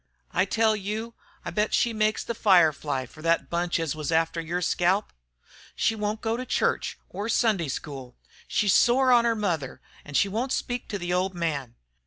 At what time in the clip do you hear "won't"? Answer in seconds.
5.93-6.21, 10.31-10.53